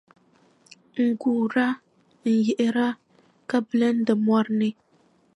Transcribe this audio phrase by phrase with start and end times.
[1.05, 1.67] N-guura,
[2.21, 2.87] n-yiɣira
[3.49, 4.69] ka bilindi mɔri ni.